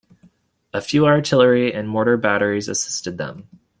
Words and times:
A 0.73 0.81
few 0.81 1.05
artillery 1.05 1.71
and 1.71 1.87
mortar 1.87 2.17
batteries 2.17 2.67
assisted 2.67 3.19
them. 3.19 3.47